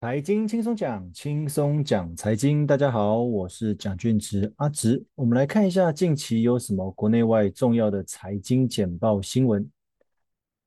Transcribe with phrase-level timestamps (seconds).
[0.00, 2.64] 财经轻松讲，轻松讲财经。
[2.64, 5.04] 大家好，我是蒋俊植阿植。
[5.16, 9.68] 我们来看一下近期有什么国内外重要的财经简报新闻。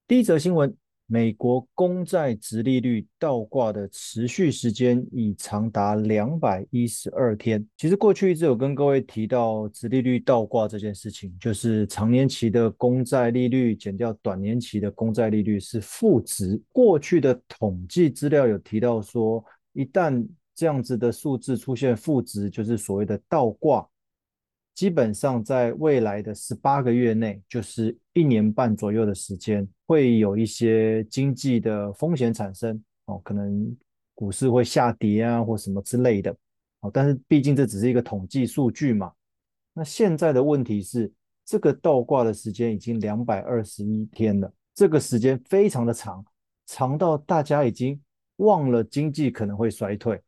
[0.06, 0.76] 第一则新闻。
[1.12, 7.68] 美国公债殖利率倒挂的持续时间已长达两百一十二天。
[7.76, 16.58] 其实过去一直有跟各位提到殖利率倒挂这件事情，就是长年期的公债利率减掉短年期的公债利率是负值。
[16.70, 19.44] 过去的统计资料有提到说，
[19.74, 20.26] 一旦
[20.56, 23.86] 这样子的数字出现负值，就是所谓的倒挂。
[24.82, 33.78] 基本上在未来的十八个月内，就是一年半左右的时间，会有一些经济的风险产生哦，可能
[34.16, 36.36] 股市会下跌啊，或什么之类的
[36.80, 36.90] 哦。
[36.92, 39.14] 但是毕竟这只是一个统计数据嘛。
[39.72, 41.14] 那现在的问题是，
[41.46, 46.26] 这个倒挂的时间已经两百二十一天了，这个时间非常的长，
[46.66, 48.02] 长到大家已经
[48.38, 50.20] 忘了经济可能会衰退，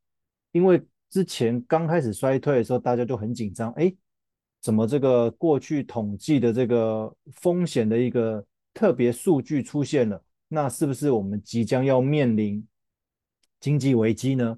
[0.51, 0.79] 因为
[1.09, 3.91] 之前刚开始衰退的时候，大家就很紧张，哎。
[4.63, 10.23] 怎么这个过去统计的这个风险的一个特别数据出现了？
[10.47, 12.65] 那是不是我们即将要面临
[13.59, 14.57] 经济危机呢？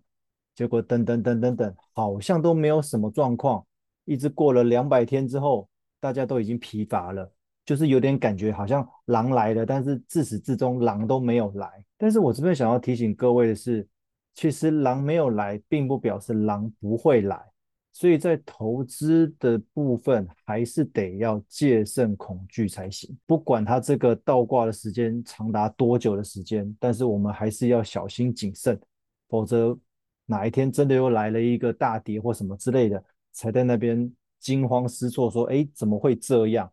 [0.53, 3.65] 结果等等等等等，好像都没有什么状况。
[4.05, 5.67] 一直过了两百天之后，
[5.99, 7.29] 大家都已经疲乏了，
[7.65, 11.83] 就是有点感觉好像狼来了，但是自始至终狼都没有来。
[11.97, 13.87] 但是我这边想要提醒各位的是，
[14.35, 17.41] 其实狼没有来，并不表示狼不会来。
[17.97, 23.17] 所以在投资的部分，还是得要戒慎恐惧才行。
[23.25, 28.77] 不管它这个倒挂的时间长达多久的时间，但是我们还是要小心谨慎，
[29.29, 29.79] 否则
[30.25, 33.01] 哪一天真的又来了一个大跌或什么之类的，
[33.31, 36.69] 才在那边惊慌失措，说：“哎，怎么会这样？”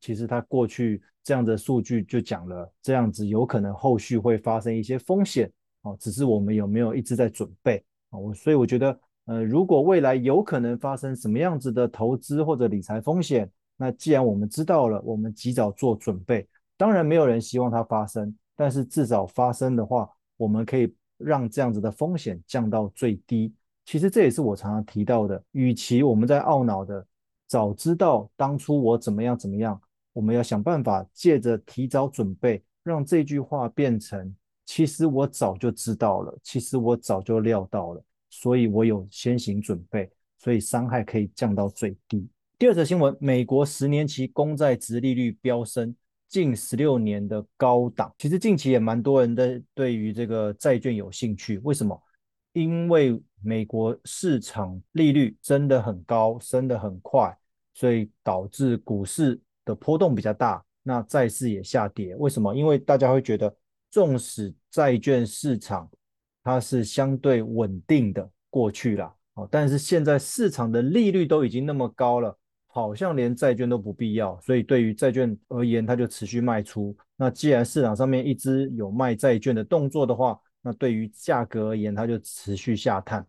[0.00, 5.50] 其实它过去这样的数据就讲了，这样子有可能后续会发生一些风险
[5.82, 8.32] 哦，只是我们有没有一直在准备哦？
[8.32, 8.96] 所以我觉得。
[9.26, 16.46] 呃，如果未来有可能发生什么样子的投资或者理财风险，那既然我们知道了，我们及早做准备。
[16.76, 23.54] 当然，没有人希望它发生，但是至少发生的话，我们可以让这样子的风险降到最低。
[23.84, 27.06] 其实这也是我常常提到的，与其我们在懊恼的
[27.46, 29.80] 早知道当初我怎么样怎么样，
[30.12, 38.02] 我们要想办法借着提早准备，让这句话变成其实我早就知道了，其实我早就料到了。
[38.30, 40.08] 所以我有先行准备，
[40.38, 42.26] 所以伤害可以降到最低。
[42.58, 45.94] 第二则新闻，美国十年期公债殖利率飙升，
[46.28, 48.14] 近十六年的高档。
[48.16, 52.00] 其实近期也蛮多人的对于这个债券有兴趣，为什么？
[52.52, 57.36] 因为美国市场利率真的很高，升得很快，
[57.74, 62.14] 所以导致股市的波动比较大，那债市也下跌。
[62.16, 62.54] 为什么？
[62.54, 63.54] 因为大家会觉得，
[63.90, 65.88] 纵使债券市场
[66.42, 72.36] 它是相对稳定的过去了，哦，但是现在市场的利率都已经那么高了，
[72.66, 76.96] 好像连债券都不必要，所以对于债券而言，它就持续卖出。
[77.16, 83.26] 那既然市场上面一直有卖债券的动作的话，那对于价格而言，它就持续下探。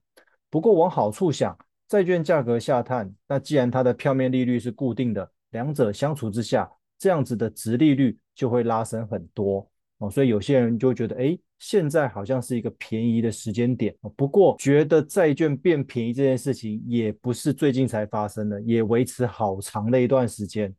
[0.50, 1.58] 不过往好处想，
[1.88, 9.70] 债券价格下探，那既然它的票面利率是固定的，两者相处之下，这样子的殖利率就会拉升很多。
[9.98, 13.96] 哦，所以有些人就觉得，哎，现在好像是一个便宜的时间点。
[14.16, 20.74] 不过，觉得债券变便宜这件事情也不是最近才发生的，也维持好长的一段时间。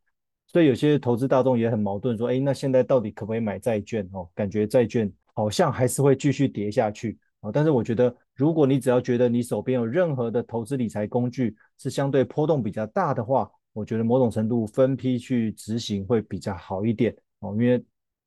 [0.48, 4.04] 所以有些投资大众也很矛盾，说，哎，那现在到底可不可以买债券？
[4.12, 7.16] 哦，感觉债券好像还是会继续跌下去。
[7.42, 17.14] 哦，但是我觉得，如果你只要觉得你手边有任何的投资理财工具是相对波动比较大的话，我觉得某种程度分批去执行会比较好一点。
[17.38, 17.80] 哦，因为。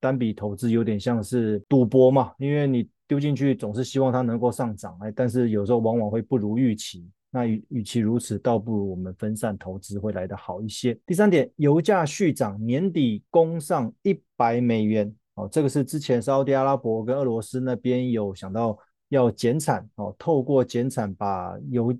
[0.05, 7.09] 单笔投资有点像是赌博嘛，因为你丢进去总是希望它能够上涨，哎，但是有时候往往会不如预期。
[7.31, 10.95] 那与其如此，倒不如我们分散投资会来得好一些。
[11.07, 18.77] 第三点，油价续涨，年底攻上一百美元，哦，这个是之前沙特阿拉伯跟俄罗斯那边有想到
[19.09, 21.91] 要减产，哦，透过减产把油。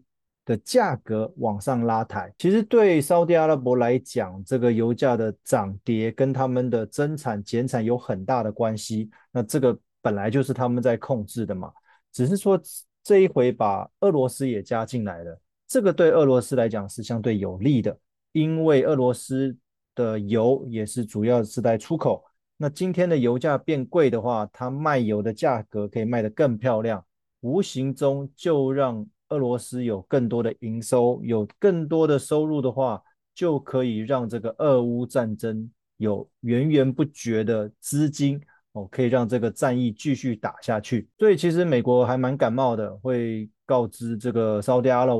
[0.45, 9.09] 的价格往上拉抬，其实对沙特阿拉伯来讲，这个油价的涨跌跟他们的增产减产有很大的关系。
[9.31, 11.73] 那这个本来就是他们在控制的嘛，
[12.11, 12.61] 只是说
[13.01, 17.97] 这一回把俄罗斯也加进来了，这个对俄罗斯来讲是相对有利的，
[18.31, 19.57] 因为俄罗斯
[19.95, 22.23] 的油也是主要是在出口。
[22.55, 27.03] 那今天的油价变贵的话，它卖油的价格可以卖得更漂亮，
[27.39, 29.07] 无形中就让。
[29.29, 33.01] 俄罗斯有更多的营收，有更多的收入的话，
[33.33, 38.39] 就可以让这个俄乌战争有源源不绝的资金
[38.73, 41.07] 哦，可以让这个战役继续打下去。
[41.17, 45.13] 所以其实美国还蛮感冒的，会告知这个沙特阿拉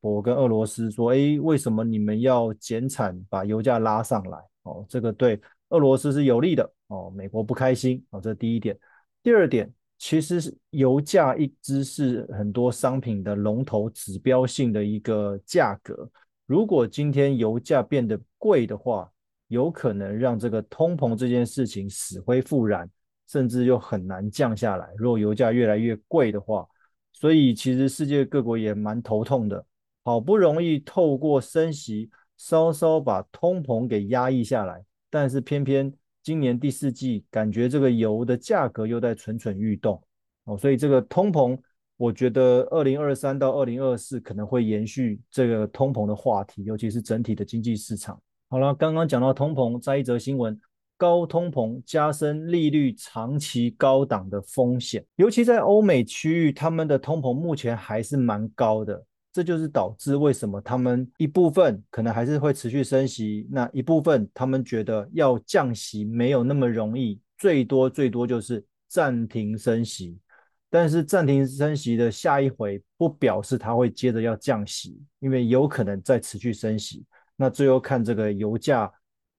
[0.00, 4.38] 伯跟俄罗斯说，诶，为什么你们要减产，把油价拉上来？
[4.62, 8.78] 哦，这个对俄罗斯是有利的哦，美国不开心哦，这第一点。
[9.22, 9.72] 第二点，
[10.04, 16.06] 其实是油价一直是很多商品的龙头指标性的一个价格。
[16.44, 19.10] 如果今天油价变得贵的话，
[19.48, 22.86] 有可能让这个通膨这件事情死灰复燃，
[23.26, 24.92] 甚至又很难降下来。
[24.98, 26.68] 如果油价越来越贵的话，
[27.14, 29.64] 所以其实世界各国也蛮头痛的，
[30.04, 35.90] 好不容易透过升息稍稍把通膨给压抑下来，但是偏偏
[36.24, 40.02] 今年第四季感觉这个油的价格又在蠢蠢欲动
[40.44, 41.56] 哦，所以这个通膨，
[41.98, 48.18] 我觉得二零二三到二零二四可能会延续这个通膨的话题，尤其是整体的经济市场。
[48.48, 50.58] 好了，刚刚讲到通膨，再一则新闻，
[50.96, 70.16] 高通膨加深利率长期高档的风险，尤其在欧美区域，他们的通膨目前还是蛮高的，这就是导致为什么他们一部分可能还是会持续升息，那一部分他们觉得要降息没有那么容易，最多最多就是暂停升息，
[70.70, 77.04] 但是暂停升息的下一回不表示他会接着要降息，因为有可能再持续升息。
[77.34, 78.86] 那最后看这个油价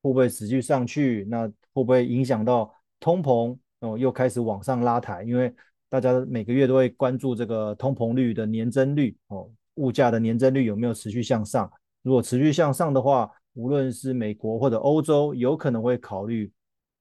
[0.01, 2.69] 会不会持续上去，那会不会影响到
[2.99, 5.23] 通膨哦，又开始往上拉抬？
[5.23, 5.55] 因为
[5.87, 9.34] 大家每个月都会关注这个通膨率的年增率哦，
[9.75, 11.71] 物价的年增率有没有持续向上？
[12.01, 16.51] 如果持续向上的话，无论是美国或者欧洲，有可能会考虑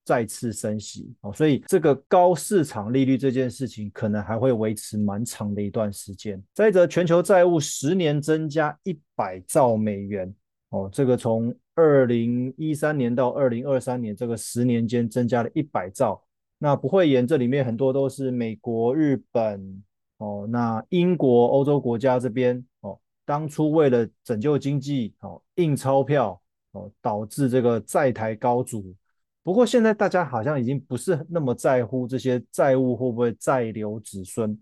[0.05, 1.33] 再次升息哦。
[1.33, 6.43] 所以这个高市场利率这件事情，可能还会维持蛮长的一段时间。
[6.55, 10.35] 再者，全球债务十年增加一百兆美元。
[10.71, 16.23] 哦，这个从二零一三年到二零二三年这个十年间增加了一百兆，
[16.59, 19.83] 那不会言这里面很多都是美国、日本
[20.25, 26.41] 哦，那英国、欧洲国家这边哦，当初为了拯救经济哦，印钞票
[26.73, 28.95] 哦，导致这个债台高筑。
[29.43, 34.59] 不过现在大家好像已经不是那么在乎这些债务会不会债留子孙，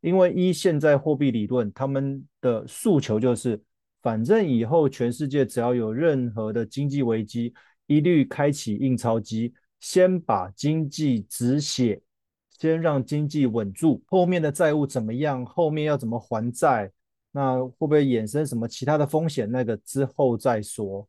[0.00, 3.62] 因为依现在货币理论，他们的诉求就是。
[4.02, 7.54] 反正以后全世界只要有任何的经济危机，
[7.86, 11.98] 一律开启印钞机，先把经济止血，
[12.58, 14.02] 先让经济稳住。
[14.06, 15.44] 后面的债务怎么样？
[15.46, 16.90] 后面要怎么还债？
[17.30, 19.50] 那会不会衍生什么其他的风险？
[19.50, 21.06] 那个之后再说。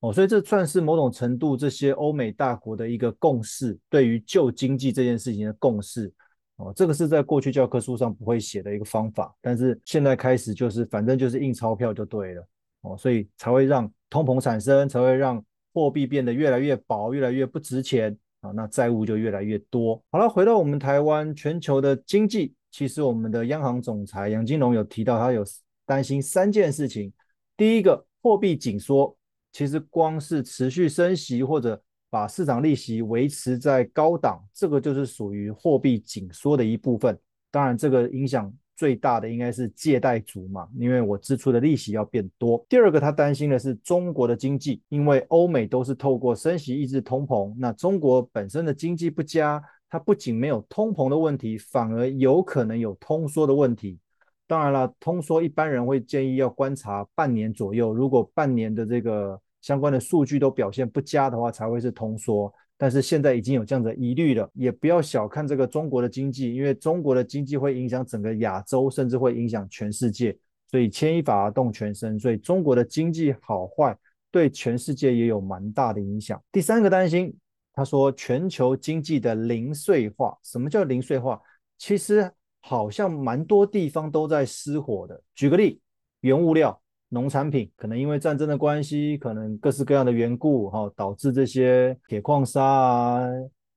[0.00, 6.12] 哦，所以这算是某种程度这些欧美大国的一个共识，对于救经济这件事情的共识。
[6.56, 12.48] 哦，这个是在过去教科书上不会写的一个方法，但是现在开始就是反正就是印钞票就对了
[12.82, 15.44] 哦，所以才会让通膨产生，才会让
[15.74, 18.16] 货币变得越来越薄，越来越不值钱
[18.46, 20.02] 啊，那债务就越来越多。
[20.10, 25.44] 好了，回到我们台湾全球的经济，其实我们的央行总裁杨金龙有提到，他有
[25.84, 27.12] 担心三件事情。
[27.56, 29.16] 第一个，货币紧缩，
[29.52, 37.18] 其实光是持续升息或者把市场利息维持在高档，这个就是属于货币紧缩的一部分。
[37.50, 42.64] 当然，这个影响最大的应该是借贷族嘛，因为我支出的利息要变多。
[42.68, 53.98] 第二个，他担心的是中国的经济，因为欧美都是透过升息抑制通膨，那中国本身的经济不佳，它不仅没有通膨的问题，反而有可能有通缩的问题。
[54.46, 59.40] 当然了，通缩一般人会建议要观察半年左右，如果半年的这个。
[59.62, 62.54] 相关的数据都表现不佳的话，才会是通缩。
[62.78, 70.36] 但是现在已经有这样的疑虑了，也不要小看这个中国的经济，因为中国的经济会影响整个亚洲，甚至会影响全世界。
[70.68, 73.96] 所以牵一发而动全身，所以中国的经济好坏
[74.32, 76.42] 对全世界也有蛮大的影响。
[76.50, 77.32] 第三个担心，
[77.72, 80.36] 他说全球经济的零碎化。
[80.42, 81.40] 什么叫零碎化？
[81.78, 82.30] 其实
[82.60, 85.22] 好像蛮多地方都在失火的。
[85.36, 85.80] 举个例，
[86.20, 86.78] 原物料。
[87.08, 93.20] 农产品可能因为战争的关系，可能各式各样的缘故，哈，导致这些铁矿砂啊、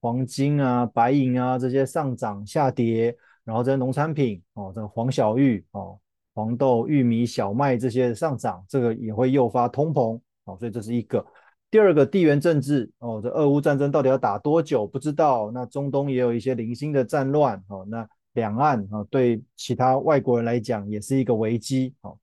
[0.01, 6.00] 黄金啊、白银啊这些上涨下跌，然后这些农产品，哦，这个黄小玉，哦，
[6.33, 11.24] 黄豆、玉米、小麦这些上涨，这个也会诱发通膨，哦，所以这是一个。
[11.71, 14.88] 第二个地缘政治，哦，这俄乌战争到底要打多久？
[14.88, 15.51] 不知道。
[15.51, 22.17] 那中东也有一些零星的战乱，哦，那两岸啊，对其他外国人来讲也是一个危机，哦。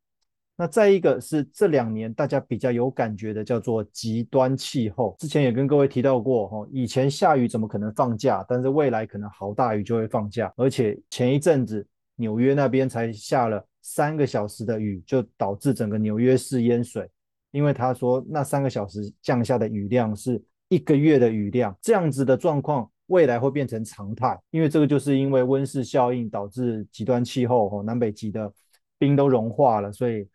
[0.56, 5.14] 那再一个是这两年大家比较有感觉的，叫做极端气候。
[5.18, 8.44] 之前也跟各位提到过，哈，以前下雨怎么可能放假？
[8.48, 10.52] 但是未来可能好大雨就会放假。
[10.56, 11.86] 而且前一阵子
[12.16, 17.08] 纽约那边才下了三个小时的雨，就导致整个纽约市淹水。
[17.52, 28.52] 因为他说那三个小时降下的雨量是一个月的雨量，这样子的状况未来会变成常态，因为这个就是因为温室效应导致极端气候，哦，南北极的
[28.98, 30.28] 冰都融化了，所以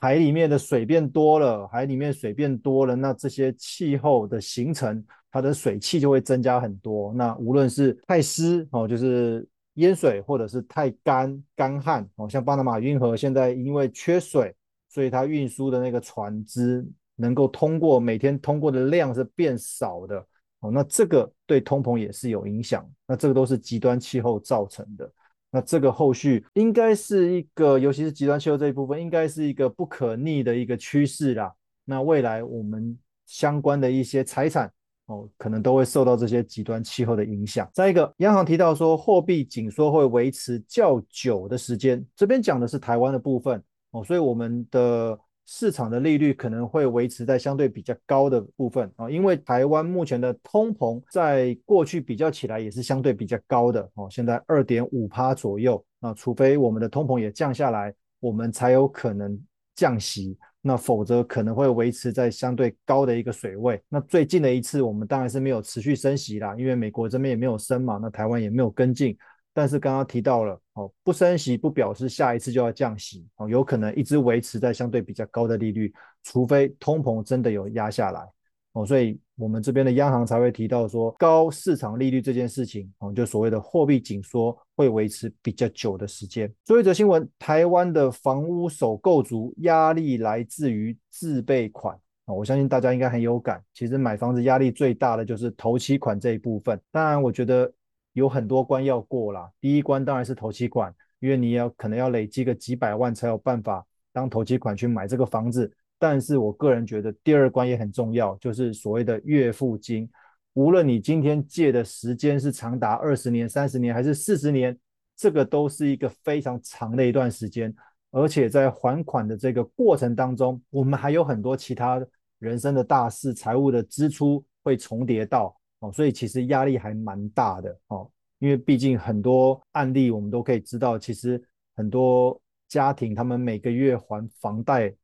[0.00, 7.12] 海里面的水变多了，海里面水变多了，那这些气候的形成，它的水汽就会增加很多。
[7.12, 14.54] 那无论是太湿哦，就是淹水，或者是太干干旱哦，像巴拿马运河现在因为缺水，
[14.88, 16.82] 所以它运输的那个船只
[17.16, 20.26] 能够通过，每天通过的量是变少的
[20.60, 20.70] 哦。
[20.70, 22.90] 那这个对通膨也是有影响。
[23.06, 25.12] 那这个都是极端气候造成的。
[25.50, 31.52] 那这个后续应该是一个，尤其是极端气候这一部分，应该是一个不可逆的一个趋势啦。
[31.84, 34.72] 那未来我们相关的一些财产
[35.06, 37.68] 哦，可能都会受到这些极端气候的影响。
[37.72, 45.18] 再一个，央行提到说货币紧缩会维持较久的时间，这边讲的是台湾的部分哦，所以我们的。
[45.52, 59.36] 市场的利率可能会维持在相对比较高的部分啊，因为台湾目前的通膨在过去比较起来也是相对比较高的哦，现在二点五趴左右，那除非我们的通膨也降下来，我们才有可能
[59.74, 63.82] 降息，那否则可能会维持在相对高的一个水位。
[63.88, 69.18] 那最近的一次我们当然是没有持续升息啦，因为美国这边也没有升嘛，那台湾也没有跟进。
[69.60, 78.26] 但是刚刚提到了哦，不升息不表示下一次就要降息哦，有可能一直维持在相对比较高的利率，除非通膨真的有压下来
[78.72, 86.50] 哦，所以我们这边的央行才会提到说高市场利率这件事情哦，就所谓的货币紧缩会维持比较久的时间。
[86.64, 97.70] 最后一则新闻，台湾的房屋首购族压力来自于自备款哦，我相信大家应该很有感，其实买房子压力最大的就是头期款这一部分，当然我觉得。
[98.12, 105.70] 有很多关要过啦，第一关当然是头期款，因为你要可能要累积个几百万才有办法当头期款去买这个房子。
[105.98, 110.10] 但是我个人觉得第二关也很重要，就是所谓的月付金。
[110.54, 114.76] 无论你今天借的时间是长达二十年、三十年还是四十年，
[115.14, 117.72] 这个都是一个非常长的一段时间。
[118.10, 122.04] 而且在还款的这个过程当中，我们还有很多其他
[122.38, 125.59] 人生的大事、财务的支出会重叠到。
[125.80, 131.42] 哦，所以其实压力还蛮大的哦，因为毕竟很多案例我们都可以知道，其实
[131.74, 134.94] 很多家庭他们每个月还房贷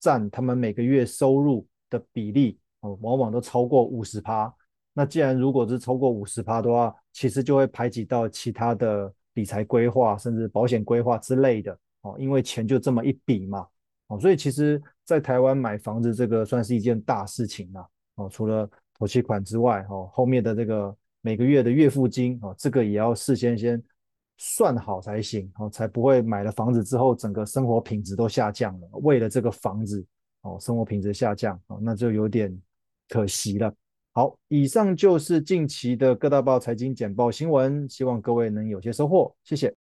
[0.00, 4.52] 占他们每个月收入的比例哦，往往都超过五十趴。
[4.94, 13.66] 那既然如果是超过五十趴的话，其实就会排挤到其他的理财规划甚至保险规划之类的哦，因为钱就这么一笔嘛
[14.06, 18.66] 哦，所以其实在台湾买房子这个算是一件大事情了哦，除了。
[19.02, 23.82] 头期款之外，哦，后面的这个每个月的月付金，哦，这个也要事先先
[24.38, 28.88] 算好才行，哦，才不会买了房子之后，整个生活品质都下降了。
[29.00, 30.06] 为了这个房子，
[30.42, 32.56] 哦，生活品质下降，哦，那就有点
[33.08, 33.74] 可惜了。
[34.12, 39.81] 好，以上就是近期的各大报财经简报新闻，希望各位能有些收获，谢谢。